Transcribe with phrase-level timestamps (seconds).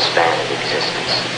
[0.00, 1.28] span of existence.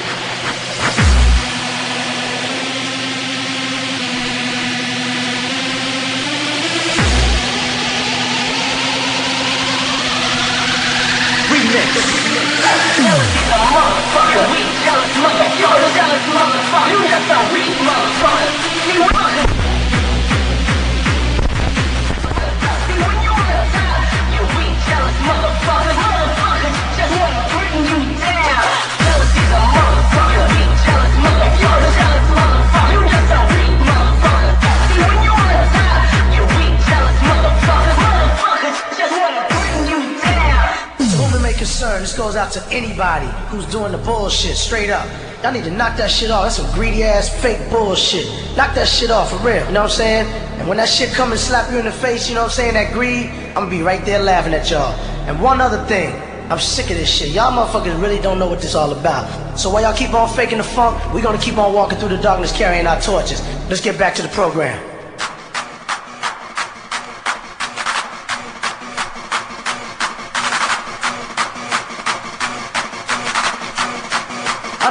[42.37, 45.08] Out to anybody who's doing the bullshit straight up.
[45.43, 46.44] Y'all need to knock that shit off.
[46.44, 48.26] That's some greedy ass fake bullshit.
[48.56, 49.64] Knock that shit off for real.
[49.67, 50.26] You know what I'm saying?
[50.58, 52.56] And when that shit come and slap you in the face, you know what I'm
[52.56, 52.75] saying?
[52.75, 54.94] That greed, I'm gonna be right there laughing at y'all.
[55.29, 56.20] And one other thing.
[56.50, 57.31] I'm sick of this shit.
[57.31, 59.58] Y'all motherfuckers really don't know what this all about.
[59.58, 62.19] So while y'all keep on faking the funk, we gonna keep on walking through the
[62.19, 63.40] darkness carrying our torches.
[63.70, 64.91] Let's get back to the program.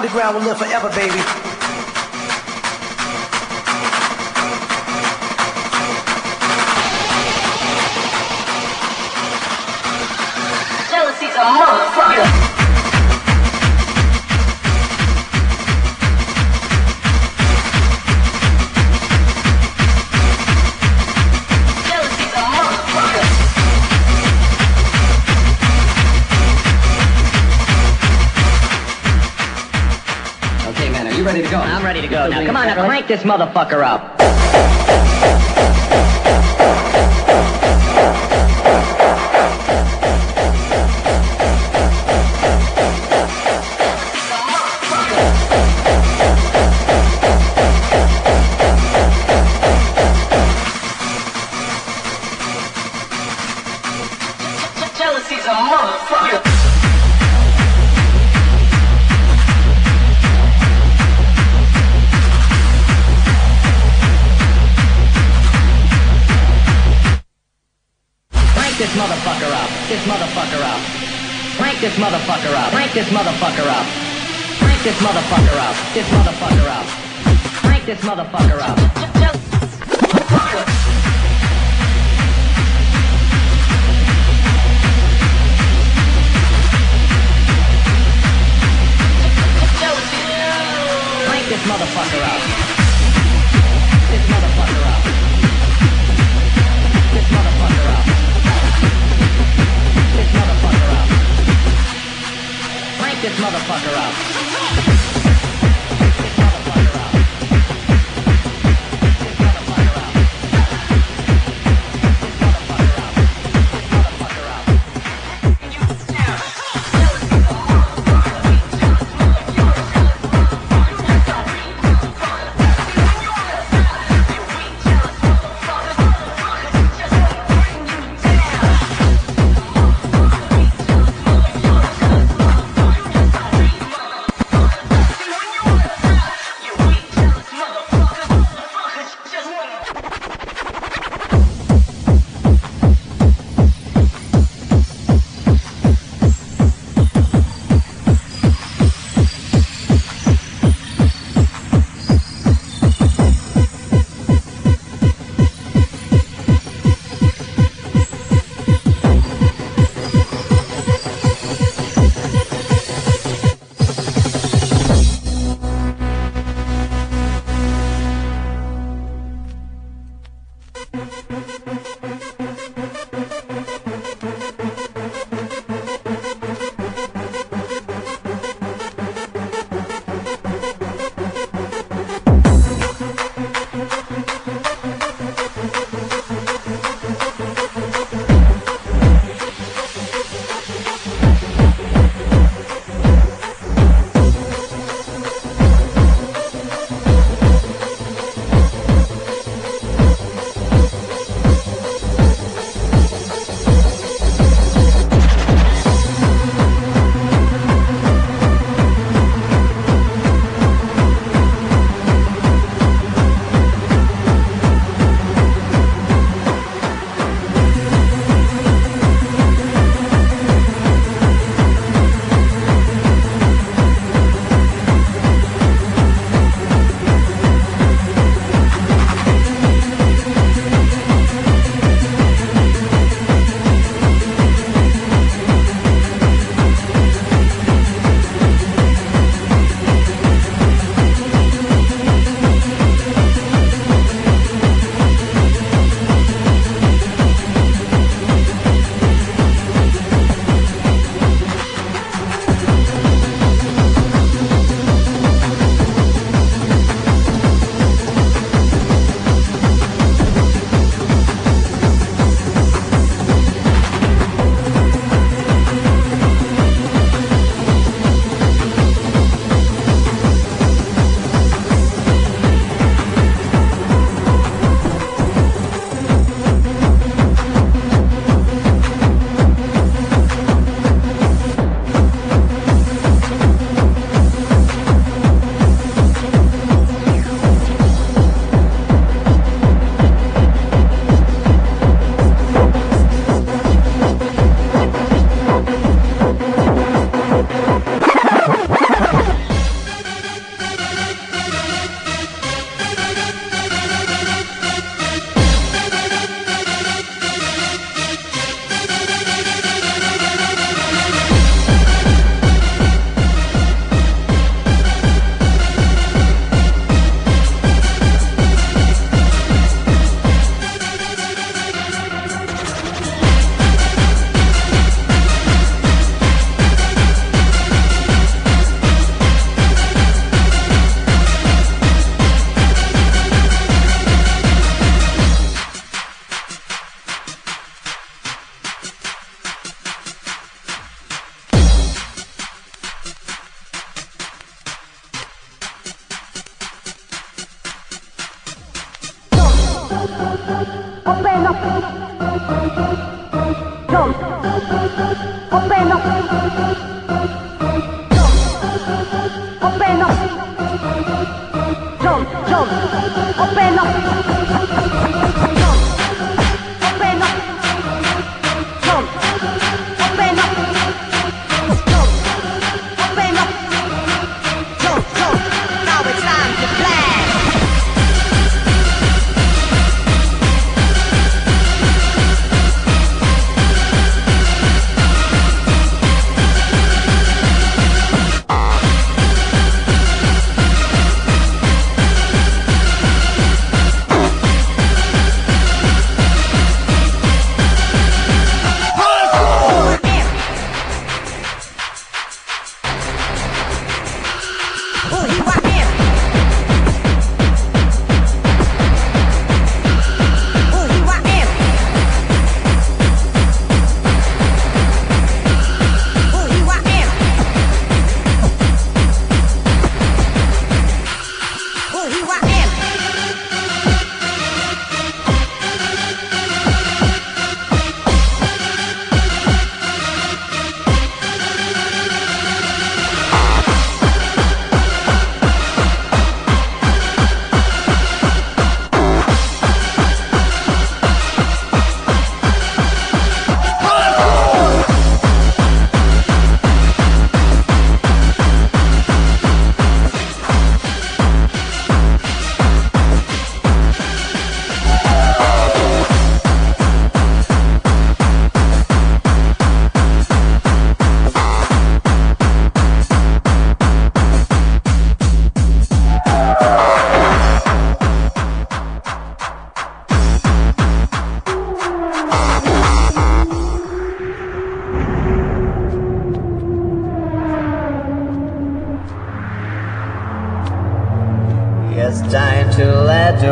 [0.01, 1.50] Underground will live forever, baby.
[33.01, 34.20] Crank this motherfucker up.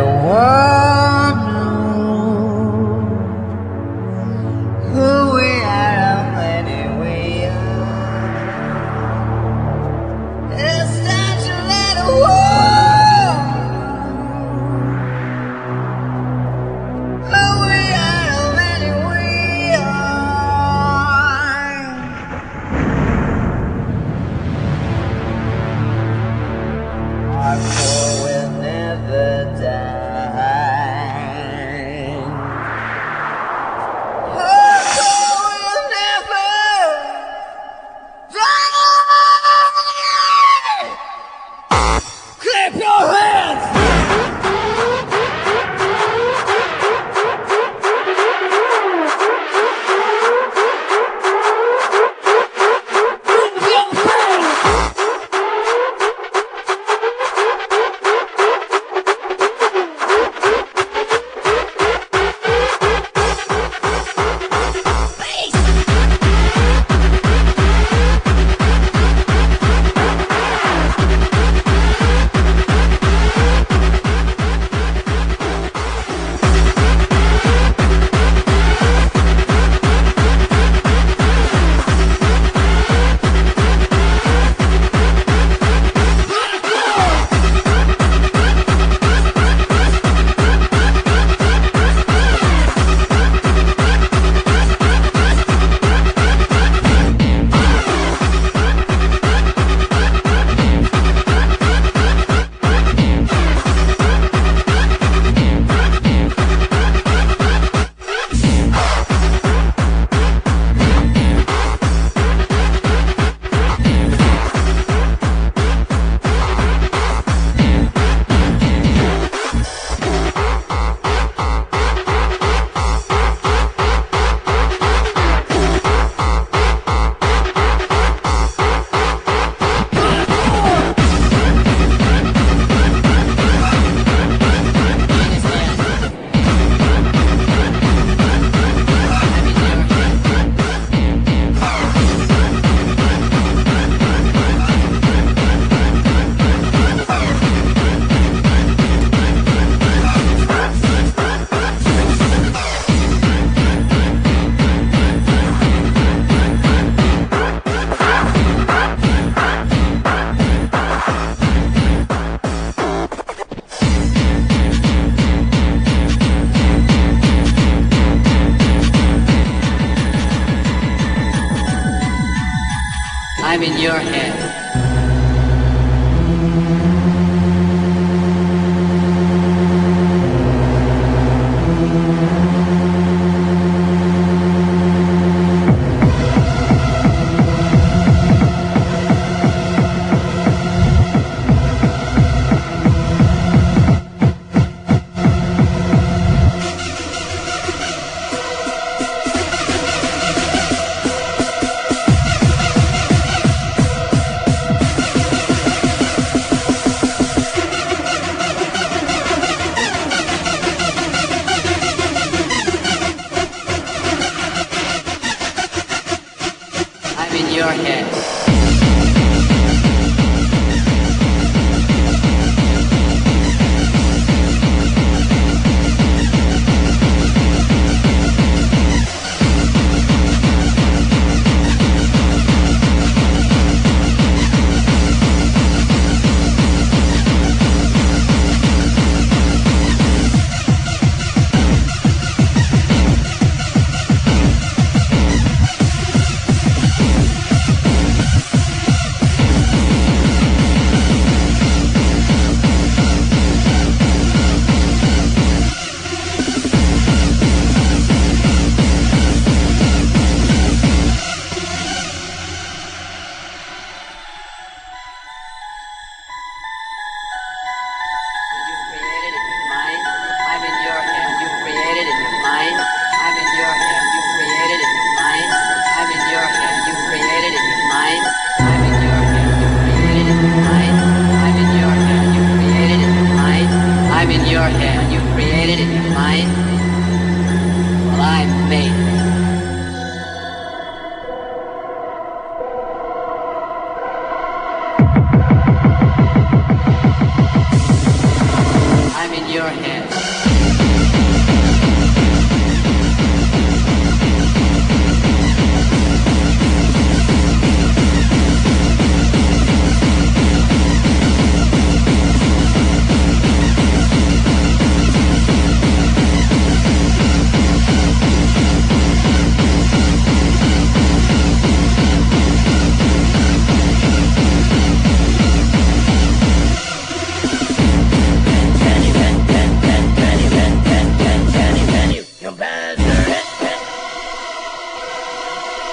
[0.05, 0.98] World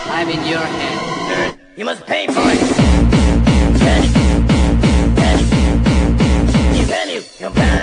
[0.09, 1.59] I'm in your hands.
[1.77, 2.59] You must pay for it.
[3.79, 4.11] Can you?
[6.87, 7.23] Can you?
[7.41, 7.76] Can you?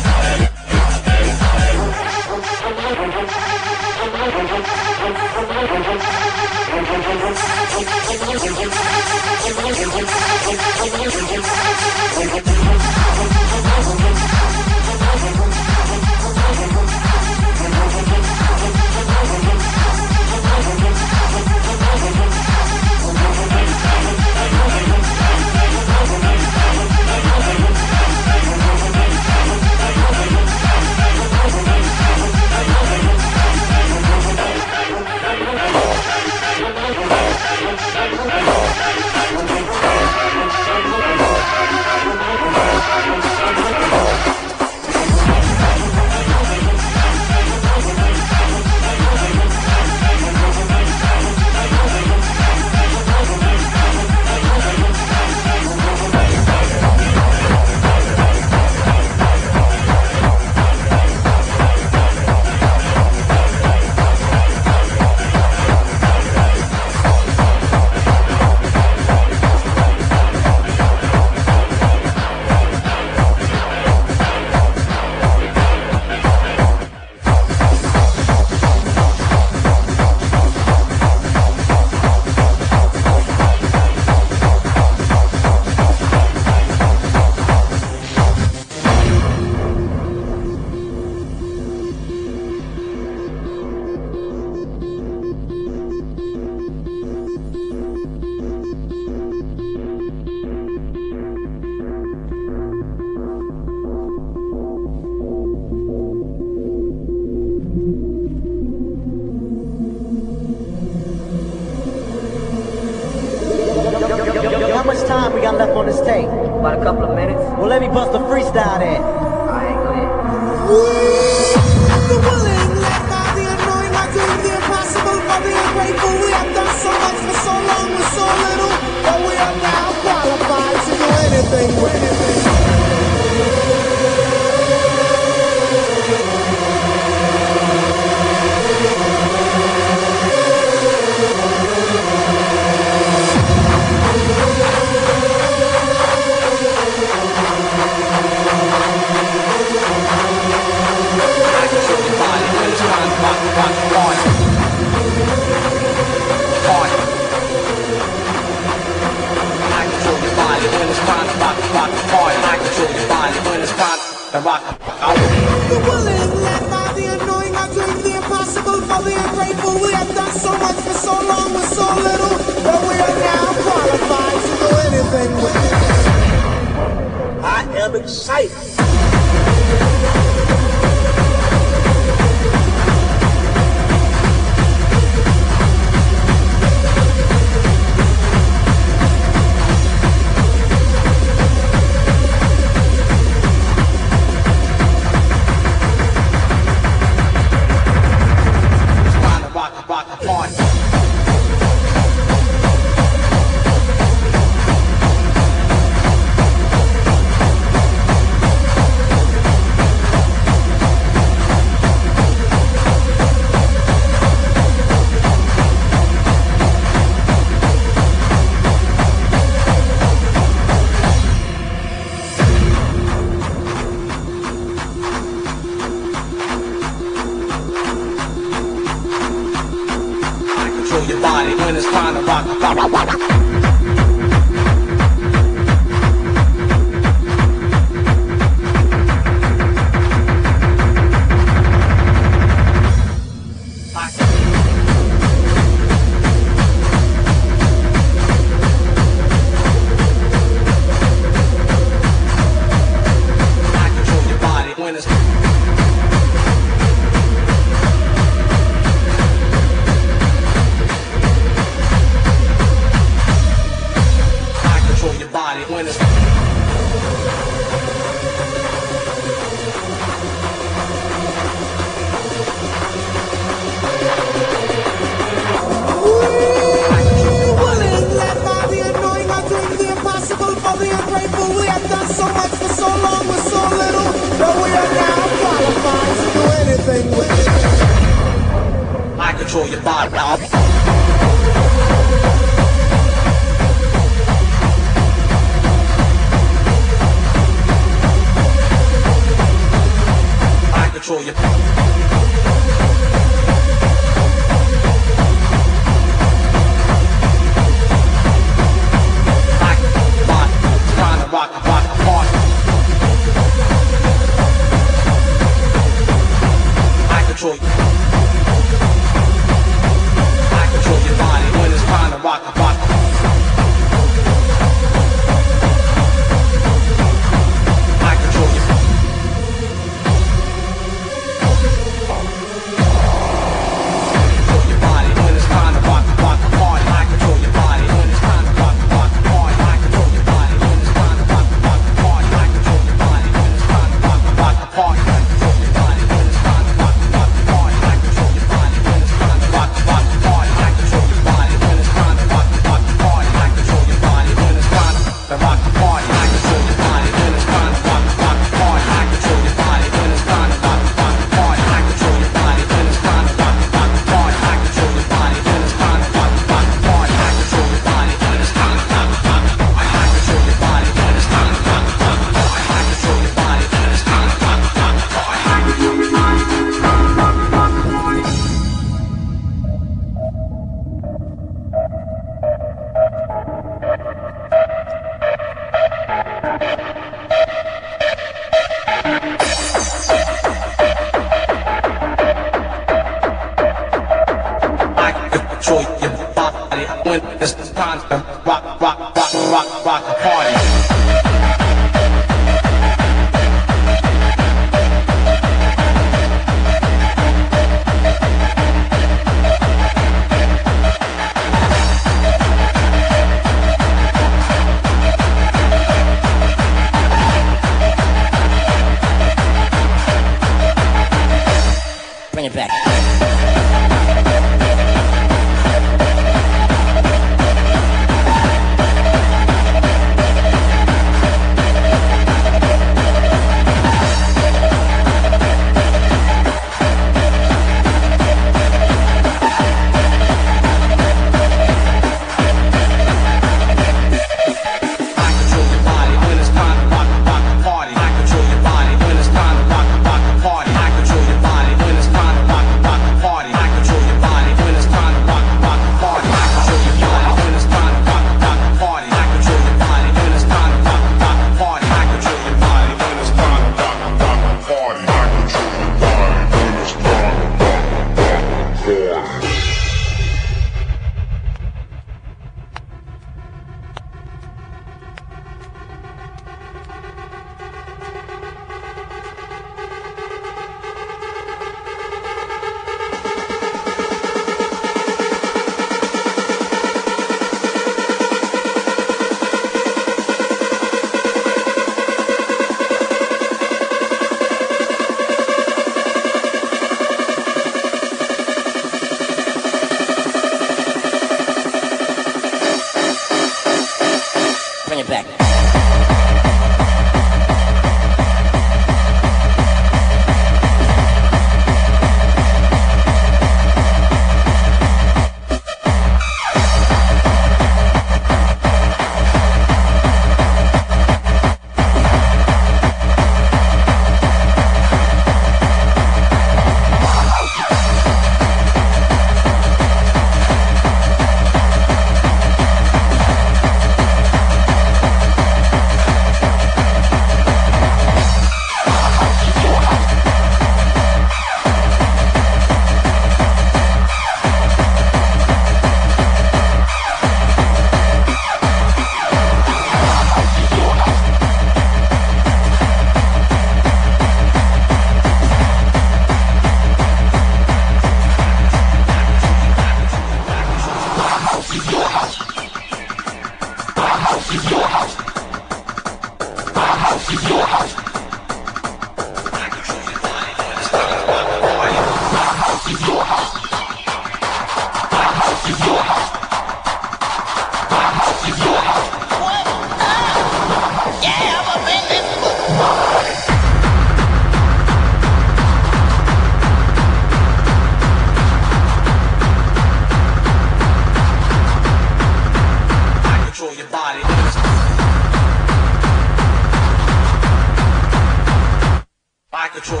[599.74, 600.00] control.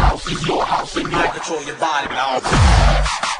[0.00, 3.37] House is your house and you control your body.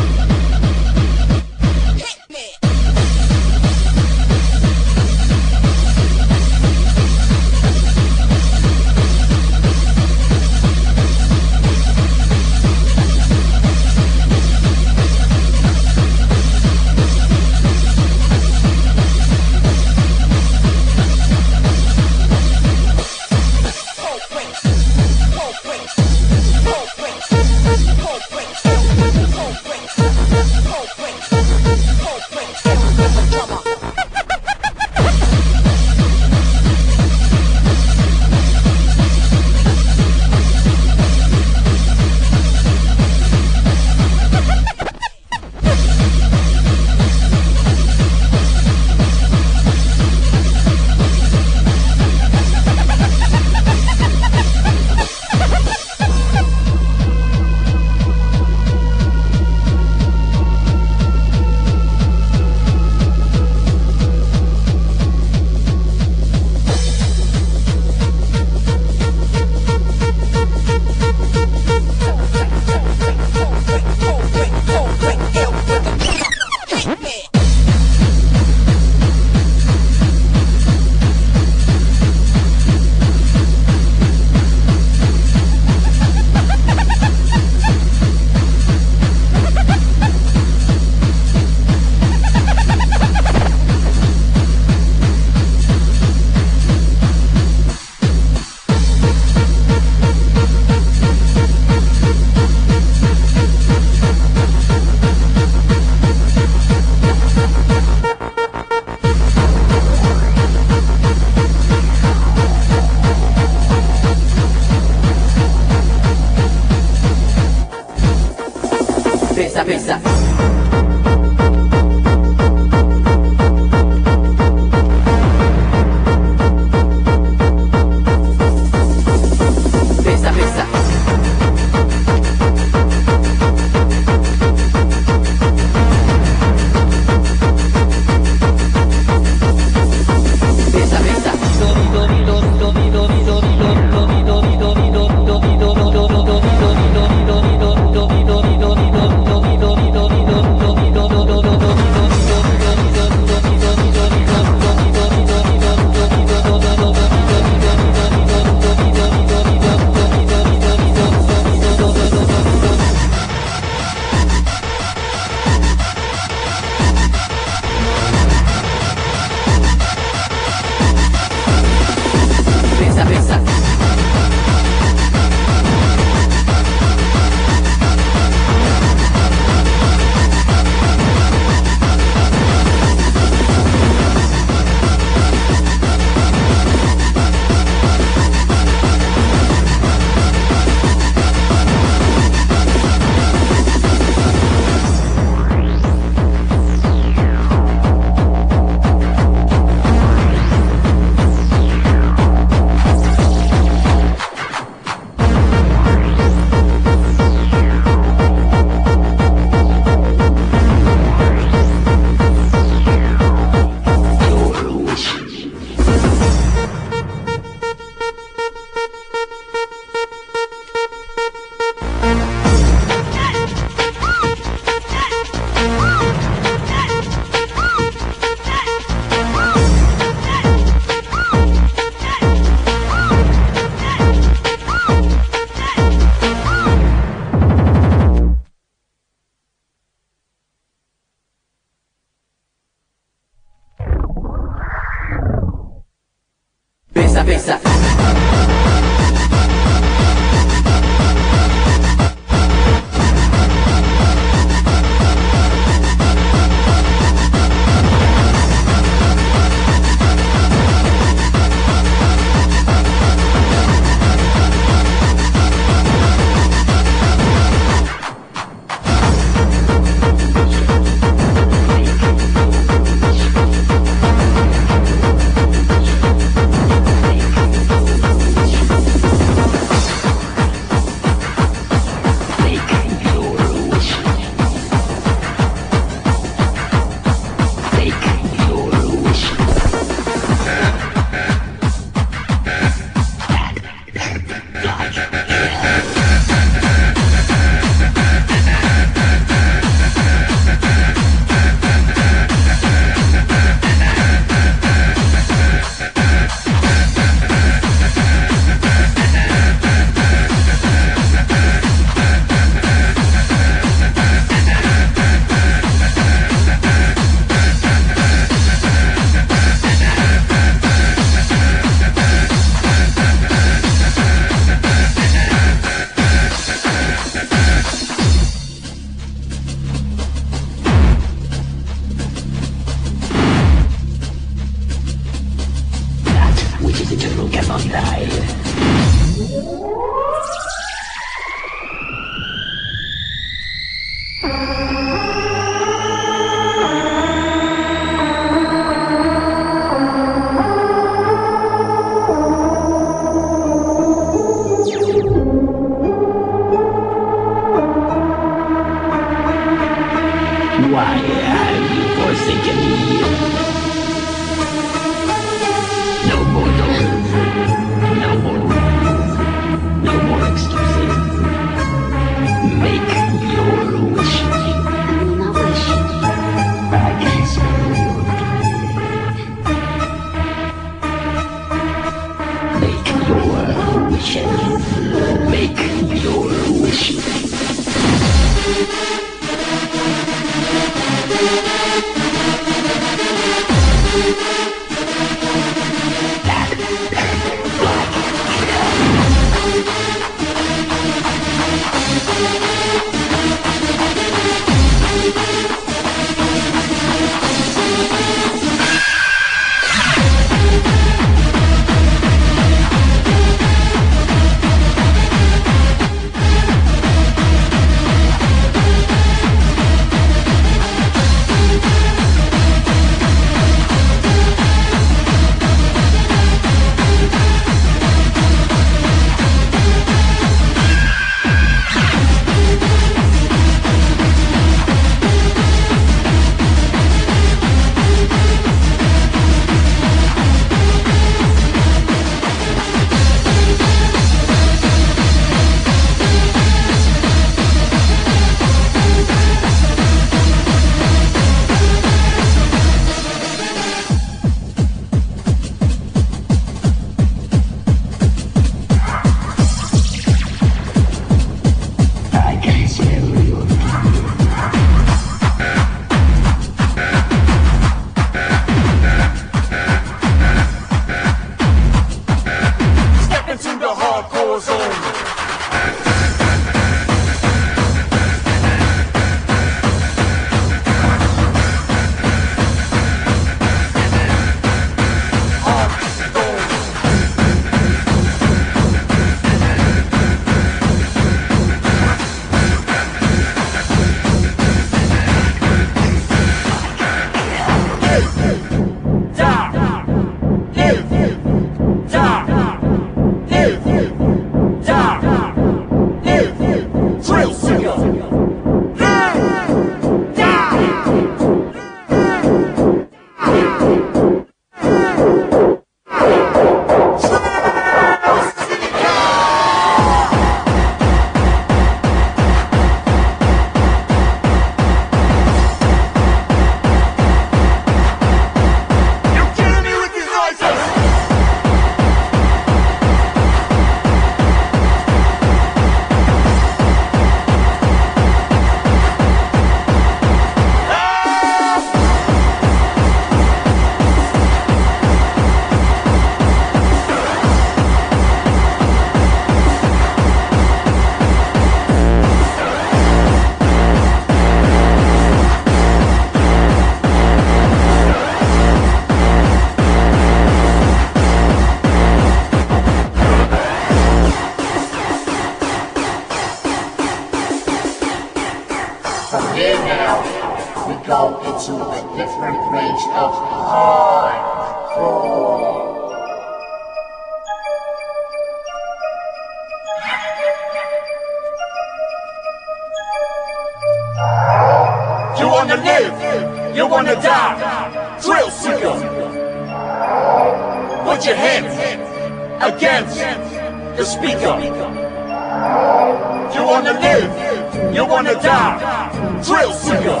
[594.62, 600.00] You wanna live, you wanna die, drill seeker.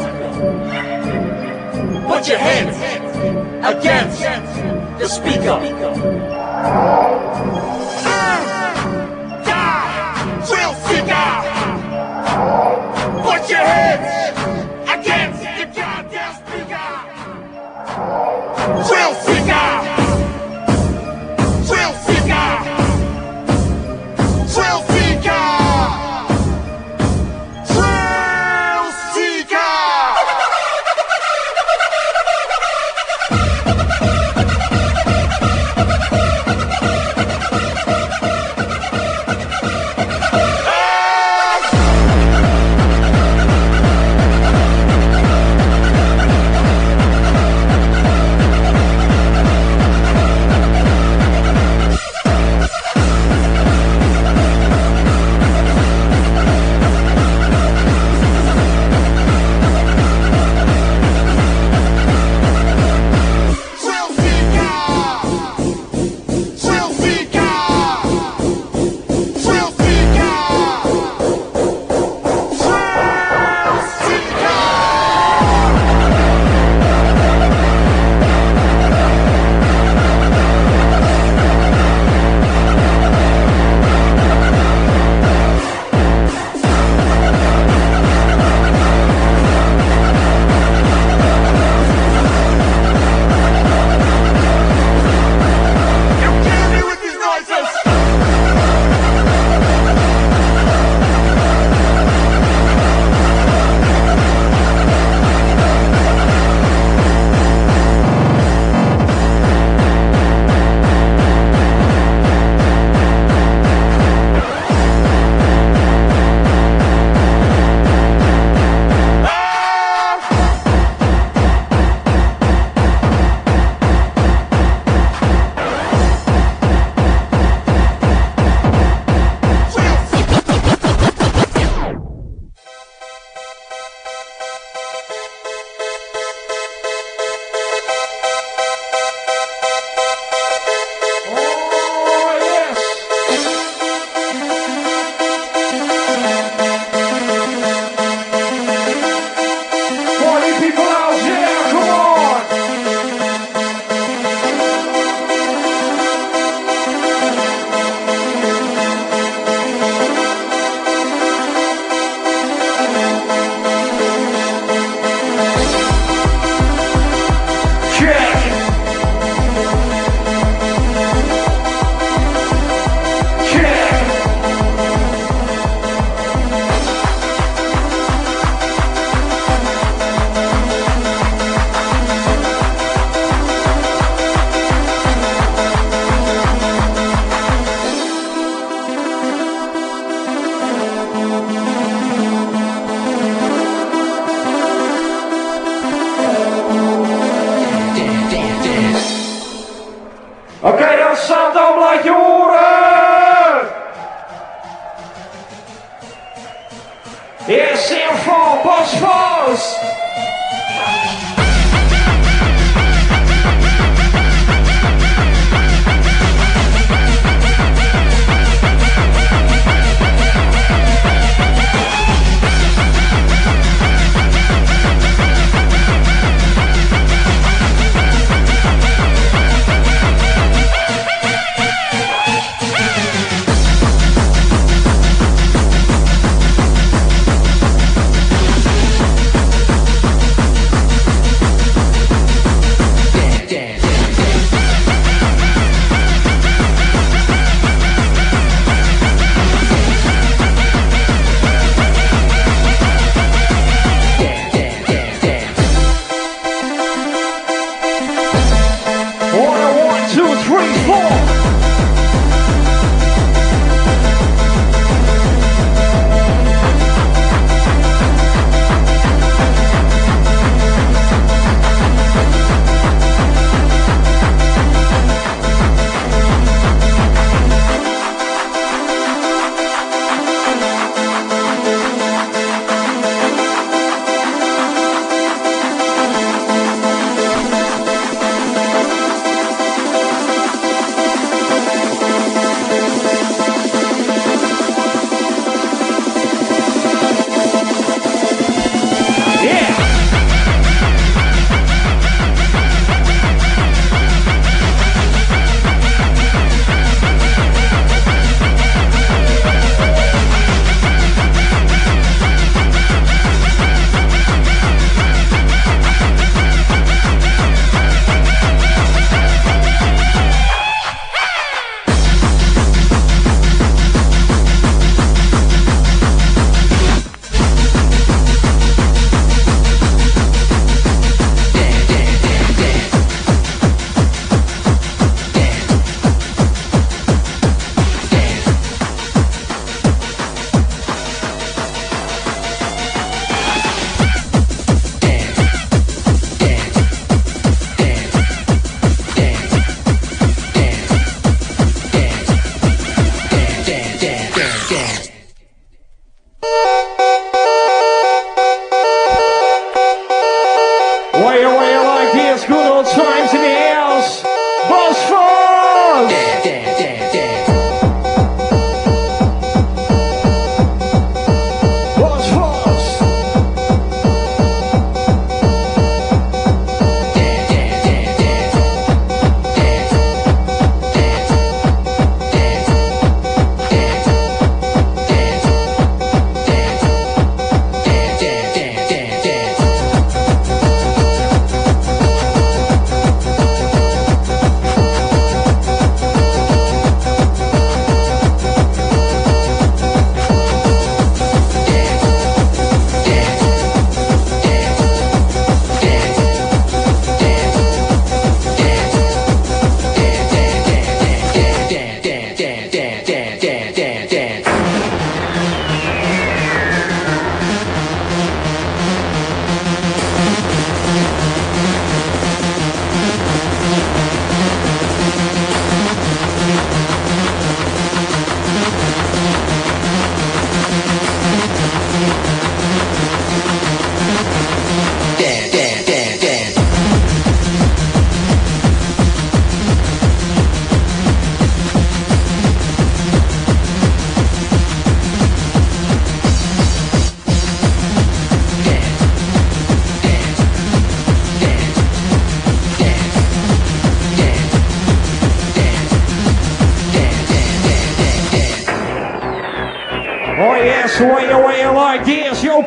[2.06, 2.76] Put your hands
[3.64, 4.20] against
[5.00, 5.58] the speaker.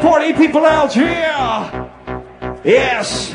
[0.06, 1.10] Party people out here.
[2.64, 3.34] Yes.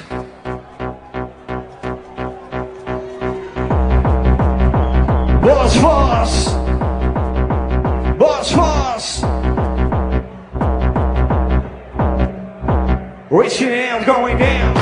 [5.43, 6.33] Buzz Fuzz.
[8.21, 9.25] Buzz Fuzz.
[13.31, 14.80] Reaching out, going down.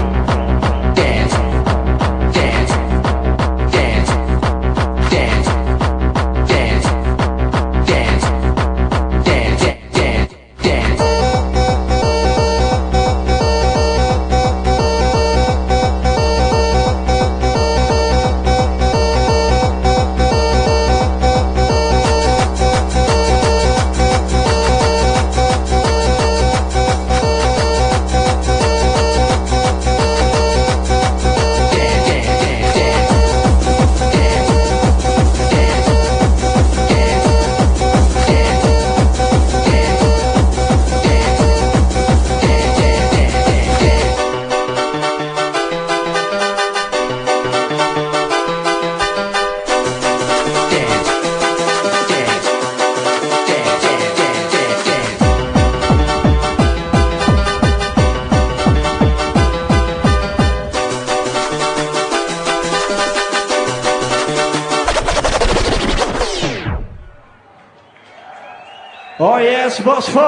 [69.84, 70.27] what's box.